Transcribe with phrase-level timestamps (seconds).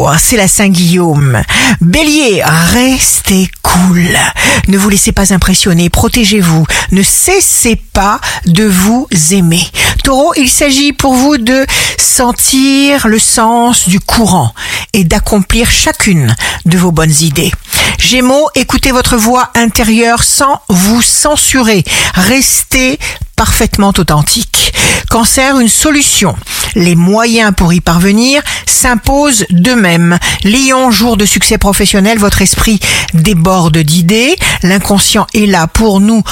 [0.00, 1.42] jour, c'est la Saint-Guillaume.
[1.80, 4.08] Bélier, restez cool.
[4.68, 6.64] Ne vous laissez pas impressionner, protégez-vous.
[6.92, 9.66] Ne cessez pas de vous aimer.
[10.02, 11.66] Taureau, il s'agit pour vous de
[11.98, 14.54] sentir le sens du courant
[14.92, 17.52] et d'accomplir chacune de vos bonnes idées.
[17.98, 21.84] Gémeaux, écoutez votre voix intérieure sans vous censurer.
[22.14, 22.98] Restez
[23.36, 24.72] parfaitement authentique.
[25.10, 26.36] Cancer, une solution.
[26.74, 30.18] Les moyens pour y parvenir s'imposent d'eux-mêmes.
[30.44, 32.80] Lion, jour de succès professionnel, votre esprit
[33.14, 34.36] déborde d'idées.
[34.62, 36.22] L'inconscient est là pour nous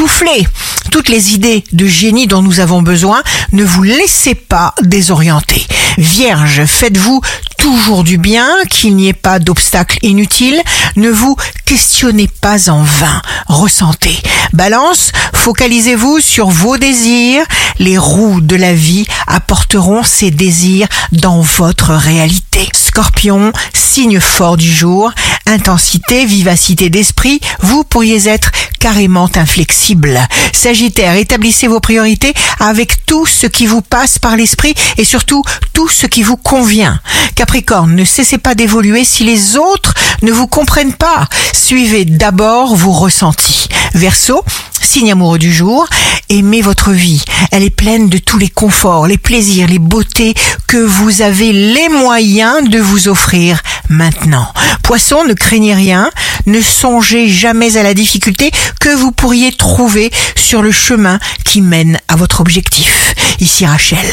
[0.00, 0.48] souffler
[0.90, 3.22] toutes les idées de génie dont nous avons besoin.
[3.52, 5.66] Ne vous laissez pas désorienter.
[5.98, 7.20] Vierge, faites-vous
[7.58, 10.62] toujours du bien, qu'il n'y ait pas d'obstacles inutiles.
[10.96, 11.36] Ne vous
[11.66, 13.20] questionnez pas en vain.
[13.46, 14.18] Ressentez.
[14.54, 17.44] Balance, focalisez-vous sur vos désirs.
[17.78, 22.70] Les roues de la vie apporteront ces désirs dans votre réalité.
[22.74, 25.12] Scorpion, signe fort du jour,
[25.50, 30.18] intensité, vivacité d'esprit, vous pourriez être carrément inflexible.
[30.52, 35.88] Sagittaire, établissez vos priorités avec tout ce qui vous passe par l'esprit et surtout tout
[35.88, 37.00] ce qui vous convient.
[37.34, 41.28] Capricorne, ne cessez pas d'évoluer si les autres ne vous comprennent pas.
[41.52, 43.68] Suivez d'abord vos ressentis.
[43.94, 44.44] Verseau,
[44.80, 45.86] signe amoureux du jour,
[46.28, 47.22] aimez votre vie.
[47.50, 50.34] Elle est pleine de tous les conforts, les plaisirs, les beautés
[50.66, 54.50] que vous avez les moyens de vous offrir maintenant.
[54.82, 56.10] Poisson, ne craignez rien,
[56.46, 61.98] ne songez jamais à la difficulté que vous pourriez trouver sur le chemin qui mène
[62.08, 63.14] à votre objectif.
[63.40, 64.06] Ici Rachel,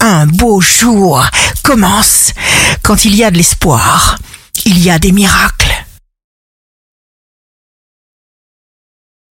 [0.00, 1.24] un beau jour
[1.62, 2.32] commence
[2.82, 4.16] quand il y a de l'espoir.
[4.64, 5.63] Il y a des miracles.